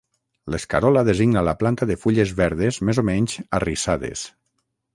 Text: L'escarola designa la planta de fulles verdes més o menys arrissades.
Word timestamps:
L'escarola 0.53 1.03
designa 1.09 1.43
la 1.49 1.53
planta 1.59 1.87
de 1.91 1.97
fulles 2.05 2.33
verdes 2.41 2.81
més 2.89 3.03
o 3.03 3.07
menys 3.13 3.37
arrissades. 3.59 4.25